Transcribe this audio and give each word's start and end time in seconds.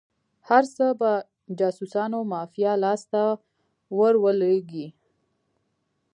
هر 0.49 0.63
څه 0.75 0.85
د 1.01 1.03
جاسوسانو 1.59 2.19
مافیا 2.33 2.73
لاس 2.83 3.01
ته 3.11 3.21
ور 3.97 4.13
ولویږي. 4.23 4.87